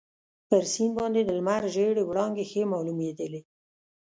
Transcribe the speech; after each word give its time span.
پر 0.47 0.63
سیند 0.71 0.93
باندي 0.97 1.21
د 1.25 1.29
لمر 1.37 1.63
ژېړې 1.73 2.03
وړانګې 2.05 2.45
ښې 2.51 2.63
معلومیدلې. 2.73 3.41